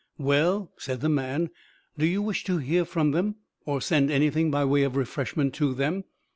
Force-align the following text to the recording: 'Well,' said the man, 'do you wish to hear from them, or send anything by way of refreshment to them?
'Well,' 0.17 0.71
said 0.77 1.01
the 1.01 1.09
man, 1.09 1.51
'do 1.95 2.07
you 2.07 2.23
wish 2.23 2.43
to 2.45 2.57
hear 2.57 2.85
from 2.85 3.11
them, 3.11 3.35
or 3.67 3.81
send 3.81 4.09
anything 4.09 4.49
by 4.49 4.65
way 4.65 4.81
of 4.81 4.95
refreshment 4.95 5.53
to 5.53 5.75
them? 5.75 6.05